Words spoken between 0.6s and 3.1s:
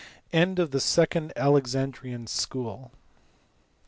the second Alexandrian School.